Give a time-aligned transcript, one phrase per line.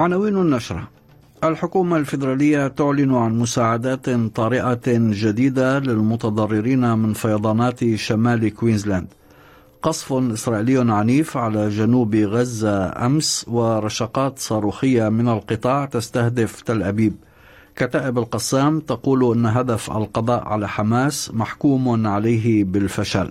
[0.00, 0.88] عناوين النشرة
[1.44, 4.80] الحكومة الفيدرالية تعلن عن مساعدات طارئة
[5.22, 9.06] جديدة للمتضررين من فيضانات شمال كوينزلاند.
[9.82, 17.14] قصف إسرائيلي عنيف على جنوب غزة أمس ورشقات صاروخية من القطاع تستهدف تل أبيب.
[17.76, 23.30] كتائب القسام تقول أن هدف القضاء على حماس محكوم عليه بالفشل.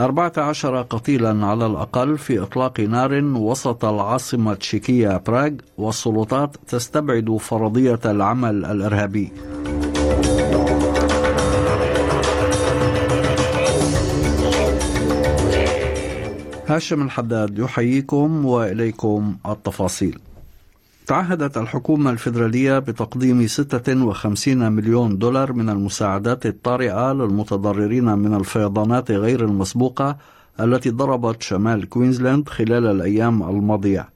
[0.00, 8.64] 14 قتيلا على الأقل في إطلاق نار وسط العاصمة التشيكية براغ والسلطات تستبعد فرضية العمل
[8.64, 9.32] الإرهابي.
[16.66, 20.18] هاشم الحداد يحييكم وإليكم التفاصيل.
[21.10, 30.16] تعهدت الحكومة الفيدرالية بتقديم 56 مليون دولار من المساعدات الطارئة للمتضررين من الفيضانات غير المسبوقة
[30.60, 34.08] التي ضربت شمال كوينزلاند خلال الأيام الماضية.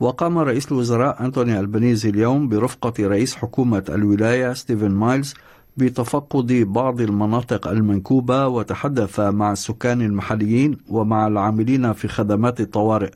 [0.00, 5.34] وقام رئيس الوزراء أنتوني ألبانيزي اليوم برفقة رئيس حكومة الولاية ستيفن مايلز
[5.76, 13.10] بتفقد بعض المناطق المنكوبة وتحدث مع السكان المحليين ومع العاملين في خدمات الطوارئ.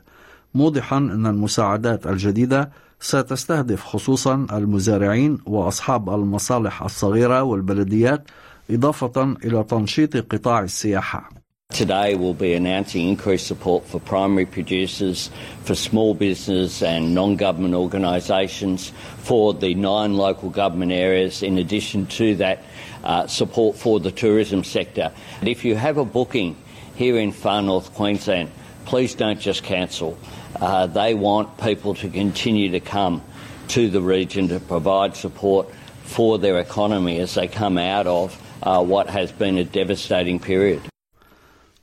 [0.54, 2.70] موضحا أن المساعدات الجديدة
[3.00, 8.22] ستستهدف خصوصا المزارعين واصحاب المصالح الصغيره والبلديات
[8.70, 11.30] اضافه إلى تنشيط قطاع السياحه.
[11.72, 15.30] Today we'll be announcing increased support for primary producers,
[15.62, 22.34] for small business and non-government organisations, for the nine local government areas, in addition to
[22.34, 22.64] that
[23.04, 25.12] uh, support for the tourism sector.
[25.42, 26.56] If you have a booking
[26.96, 28.50] here in far north Queensland,
[28.84, 30.18] please don't just cancel.
[30.60, 33.22] Uh, they want people to continue to come
[33.68, 35.64] to the region to provide support
[36.04, 38.26] for their economy as they come out of
[38.62, 40.82] uh, what has been a devastating period.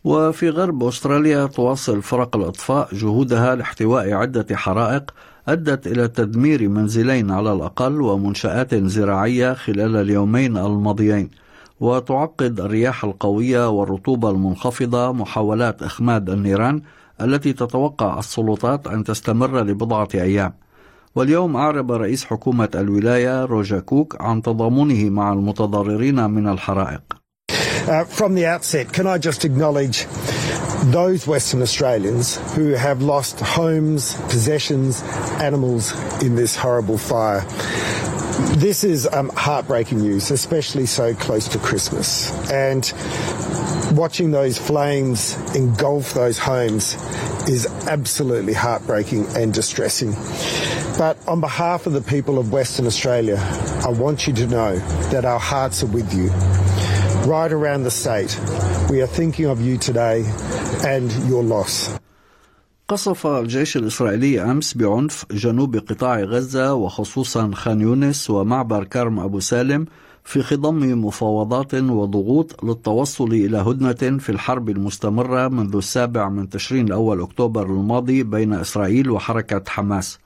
[0.03, 5.11] وفي غرب أستراليا تواصل فرق الإطفاء جهودها لاحتواء عدة حرائق
[5.47, 11.29] أدت إلى تدمير منزلين على الأقل ومنشآت زراعية خلال اليومين الماضيين
[11.79, 16.81] وتعقد الرياح القوية والرطوبة المنخفضة محاولات إخماد النيران
[17.21, 20.53] التي تتوقع السلطات أن تستمر لبضعة أيام
[21.15, 27.01] واليوم أعرب رئيس حكومة الولاية روجا كوك عن تضامنه مع المتضررين من الحرائق
[27.87, 30.05] Uh, from the outset, can I just acknowledge
[30.91, 35.01] those Western Australians who have lost homes, possessions,
[35.39, 37.41] animals in this horrible fire.
[38.55, 42.31] This is um, heartbreaking news, especially so close to Christmas.
[42.51, 42.83] And
[43.92, 46.94] watching those flames engulf those homes
[47.48, 50.12] is absolutely heartbreaking and distressing.
[50.98, 53.38] But on behalf of the people of Western Australia,
[53.84, 54.76] I want you to know
[55.10, 56.28] that our hearts are with you.
[57.30, 58.38] Right around the state,
[58.90, 60.24] we are thinking of you today
[60.84, 61.90] and your loss.
[62.88, 69.86] قصف الجيش الإسرائيلي أمس بعنف جنوب قطاع غزة وخصوصا خان يونس ومعبر كرم أبو سالم
[70.27, 77.21] في خضم مفاوضات وضغوط للتوصل إلى هدنة في الحرب المستمرة منذ السابع من تشرين الأول
[77.21, 80.19] أكتوبر الماضي بين إسرائيل وحركة حماس.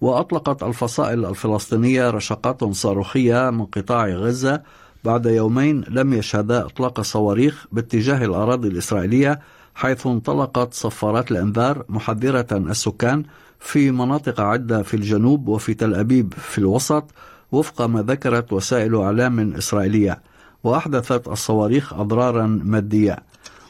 [0.00, 4.62] وأطلقت الفصائل الفلسطينية رشقات صاروخية من قطاع غزة
[5.04, 9.40] بعد يومين لم يشهدا إطلاق صواريخ باتجاه الأراضي الإسرائيلية
[9.74, 13.22] حيث انطلقت صفارات الإنذار محذرة السكان
[13.60, 17.04] في مناطق عدة في الجنوب وفي تل أبيب في الوسط
[17.52, 20.20] وفق ما ذكرت وسائل إعلام إسرائيلية
[20.64, 23.16] وأحدثت الصواريخ أضرارا مادية.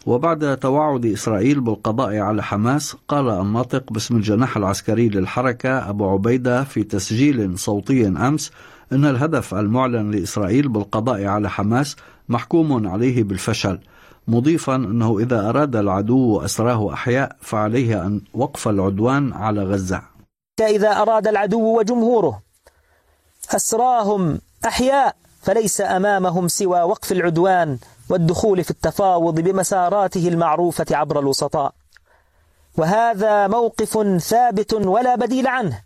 [0.06, 6.82] وبعد توعد إسرائيل بالقضاء على حماس قال الناطق باسم الجناح العسكري للحركة أبو عبيدة في
[6.82, 8.50] تسجيل صوتي أمس
[8.92, 11.96] أن الهدف المعلن لإسرائيل بالقضاء على حماس
[12.28, 13.78] محكوم عليه بالفشل
[14.28, 20.02] مضيفا أنه إذا أراد العدو أسراه أحياء فعليه أن وقف العدوان على غزة.
[20.60, 22.47] إذا أراد العدو وجمهوره
[23.56, 27.78] أسراهم أحياء فليس أمامهم سوى وقف العدوان
[28.10, 31.72] والدخول في التفاوض بمساراته المعروفة عبر الوسطاء.
[32.76, 35.80] وهذا موقف ثابت ولا بديل عنه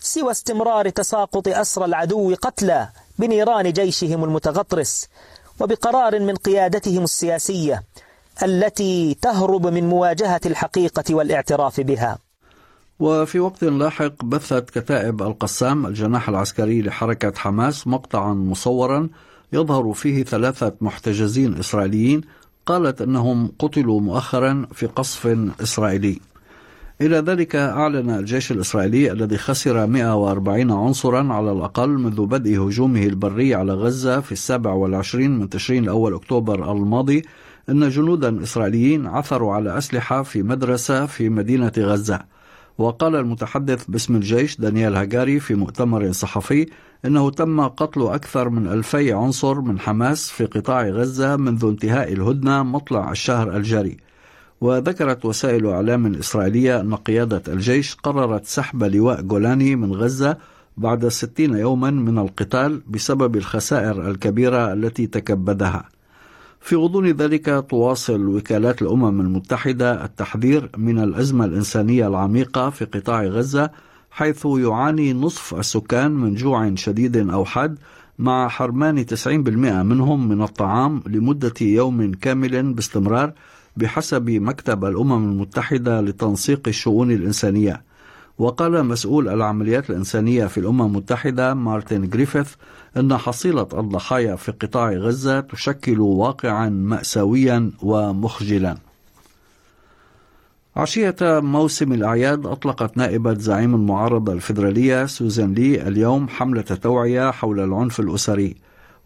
[0.00, 2.88] سوى استمرار تساقط أسر العدو قتلى
[3.18, 5.08] بنيران جيشهم المتغطرس
[5.60, 7.82] وبقرار من قيادتهم السياسية
[8.42, 12.18] التي تهرب من مواجهة الحقيقة والاعتراف بها.
[13.00, 19.08] وفي وقت لاحق بثت كتائب القسام الجناح العسكري لحركة حماس مقطعا مصورا
[19.52, 22.20] يظهر فيه ثلاثة محتجزين إسرائيليين
[22.66, 25.26] قالت أنهم قتلوا مؤخرا في قصف
[25.60, 26.20] إسرائيلي.
[27.00, 33.54] إلى ذلك أعلن الجيش الإسرائيلي الذي خسر 140 عنصرا على الأقل منذ بدء هجومه البري
[33.54, 37.22] على غزة في السابع والعشرين من تشرين الأول أكتوبر الماضي
[37.68, 42.33] أن جنودا إسرائيليين عثروا على أسلحة في مدرسة في مدينة غزة.
[42.78, 46.66] وقال المتحدث باسم الجيش دانيال هاجاري في مؤتمر صحفي
[47.04, 52.62] إنه تم قتل أكثر من ألفي عنصر من حماس في قطاع غزة منذ انتهاء الهدنة
[52.62, 53.96] مطلع الشهر الجاري.
[54.60, 60.36] وذكرت وسائل إعلام إسرائيلية أن قيادة الجيش قررت سحب لواء جولاني من غزة
[60.76, 65.93] بعد ستين يوما من القتال بسبب الخسائر الكبيرة التي تكبدها.
[66.64, 73.70] في غضون ذلك تواصل وكالات الأمم المتحدة التحذير من الأزمة الإنسانية العميقة في قطاع غزة
[74.10, 77.78] حيث يعاني نصف السكان من جوع شديد أو حاد
[78.18, 83.32] مع حرمان 90% منهم من الطعام لمدة يوم كامل باستمرار
[83.76, 87.82] بحسب مكتب الأمم المتحدة لتنسيق الشؤون الإنسانية.
[88.38, 92.54] وقال مسؤول العمليات الإنسانية في الأمم المتحدة مارتن جريفيث
[92.96, 98.76] أن حصيلة الضحايا في قطاع غزة تشكل واقعا مأساويا ومخجلا.
[100.76, 108.00] عشية موسم الأعياد أطلقت نائبة زعيم المعارضة الفيدرالية سوزان لي اليوم حملة توعية حول العنف
[108.00, 108.56] الأسري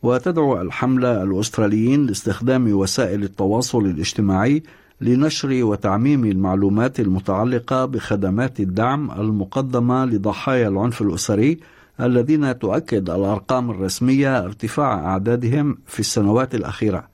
[0.02, 4.62] وتدعو الحملة الأستراليين لاستخدام وسائل التواصل الاجتماعي
[5.00, 11.60] لنشر وتعميم المعلومات المتعلقة بخدمات الدعم المقدمة لضحايا العنف الأسري
[12.00, 17.08] الذين تؤكد الأرقام الرسمية ارتفاع أعدادهم في السنوات الأخيرة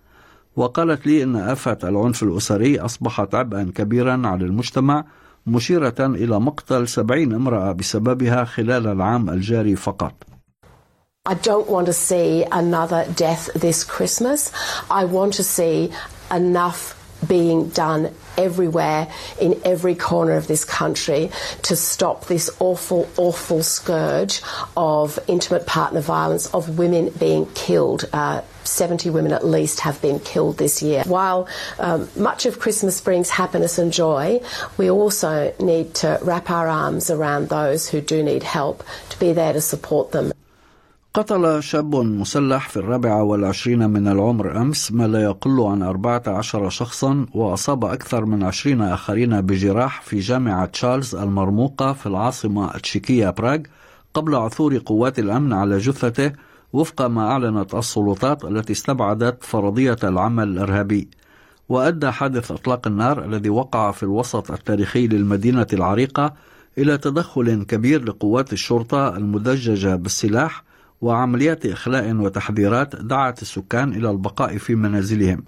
[0.56, 5.04] وقالت لي أن آفة العنف الأسري أصبحت عبئا كبيرا على المجتمع
[5.46, 10.12] مشيرة إلى مقتل سبعين امرأة بسببها خلال العام الجاري فقط
[11.26, 14.52] I don't want to see another death this Christmas.
[14.90, 15.90] I want to see
[16.30, 19.10] enough being done everywhere
[19.40, 21.30] in every corner of this country
[21.62, 24.42] to stop this awful, awful scourge
[24.76, 28.08] of intimate partner violence, of women being killed.
[28.12, 31.02] Uh, 70 women at least have been killed this year.
[31.04, 31.48] While
[31.78, 34.40] um, much of Christmas brings happiness and joy,
[34.78, 39.32] we also need to wrap our arms around those who do need help to be
[39.32, 40.32] there to support them.
[41.14, 46.68] قتل شاب مسلح في الرابعة والعشرين من العمر أمس ما لا يقل عن أربعة عشر
[46.68, 53.58] شخصا وأصاب أكثر من عشرين آخرين بجراح في جامعة تشارلز المرموقة في العاصمة التشيكية براغ
[54.14, 56.32] قبل عثور قوات الأمن على جثته
[56.72, 61.08] وفق ما أعلنت السلطات التي استبعدت فرضية العمل الإرهابي.
[61.68, 66.34] وأدى حادث إطلاق النار الذي وقع في الوسط التاريخي للمدينة العريقة
[66.78, 70.63] إلى تدخل كبير لقوات الشرطة المدججة بالسلاح
[71.04, 75.44] وعمليات إخلاء وتحذيرات دعت السكان إلى البقاء في منازلهم.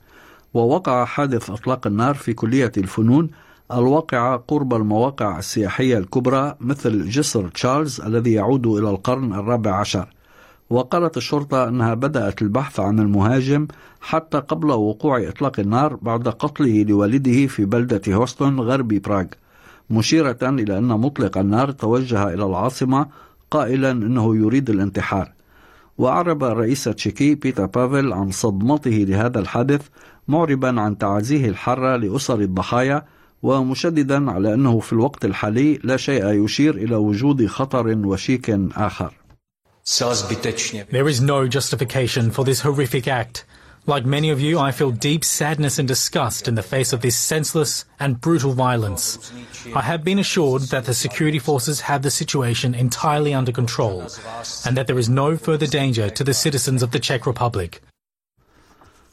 [0.54, 3.30] ووقع حادث إطلاق النار في كلية الفنون
[3.72, 10.08] الواقعة قرب المواقع السياحية الكبرى مثل جسر تشارلز الذي يعود إلى القرن الرابع عشر.
[10.70, 13.66] وقالت الشرطة أنها بدأت البحث عن المهاجم
[14.00, 19.26] حتى قبل وقوع إطلاق النار بعد قتله لوالده في بلدة هوستون غرب براغ.
[19.90, 23.06] مشيرة إلى أن مطلق النار توجه إلى العاصمة
[23.50, 25.35] قائلا أنه يريد الانتحار.
[25.98, 29.80] وأعرب الرئيس التشيكي بيتر بافل عن صدمته لهذا الحادث
[30.28, 33.04] معربا عن تعزيه الحارة لأسر الضحايا
[33.42, 39.12] ومشددا على أنه في الوقت الحالي لا شيء يشير إلى وجود خطر وشيك آخر
[40.90, 43.44] There is no justification for this horrific act.
[43.87, 47.17] Like many of you, I feel deep sadness and disgust in the face of this
[47.17, 49.31] senseless and brutal violence.
[49.75, 54.03] I have been assured that the security forces have the situation entirely under control
[54.65, 57.81] and that there is no further danger to the citizens of the Czech Republic.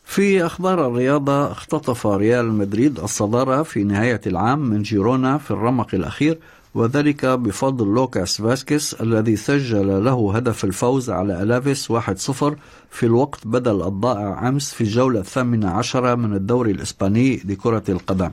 [0.05, 6.39] في أخبار الرياضة اختطف ريال مدريد الصدارة في نهاية العام من جيرونا في الرمق الأخير
[6.76, 11.96] وذلك بفضل لوكاس فاسكيس الذي سجل له هدف الفوز على ألافيس 1-0
[12.90, 18.32] في الوقت بدل الضائع أمس في الجولة الثامنة عشرة من الدوري الإسباني لكرة القدم.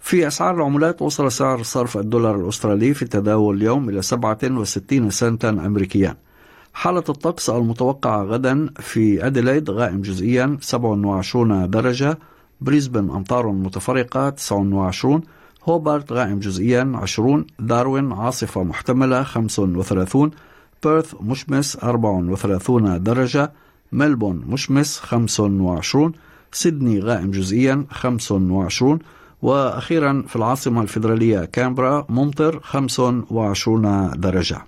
[0.00, 6.16] في أسعار العملات وصل سعر صرف الدولار الأسترالي في التداول اليوم إلى 67 سنتا أمريكيا.
[6.72, 12.18] حالة الطقس المتوقعة غدا في أديلايد غائم جزئيا 27 درجة
[12.60, 15.22] بريسبن أمطار متفرقة 29
[15.64, 20.30] هوبارت غائم جزئيا 20 داروين عاصفة محتملة 35
[20.84, 23.52] بيرث مشمس 34 درجة
[23.92, 26.12] ملبورن مشمس 25
[26.52, 28.98] سيدني غائم جزئيا 25
[29.42, 34.58] وأخيرا في العاصمة الفيدرالية كامبرا ممطر 25 درجة.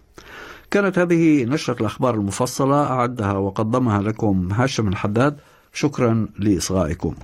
[0.71, 5.37] كانت هذه نشرة الأخبار المفصلة أعدها وقدمها لكم هاشم الحداد.
[5.73, 7.15] شكرا لإصغائكم.